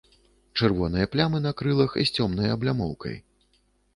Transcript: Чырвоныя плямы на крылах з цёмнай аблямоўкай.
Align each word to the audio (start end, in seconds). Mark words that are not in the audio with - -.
Чырвоныя 0.59 1.09
плямы 1.15 1.41
на 1.43 1.51
крылах 1.59 1.93
з 2.01 2.07
цёмнай 2.19 2.49
аблямоўкай. 2.55 3.15